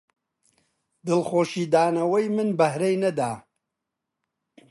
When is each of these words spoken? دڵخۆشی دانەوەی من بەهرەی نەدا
دڵخۆشی 1.05 1.63
دانەوەی 1.73 2.25
من 2.35 2.49
بەهرەی 2.59 2.97
نەدا 3.03 3.31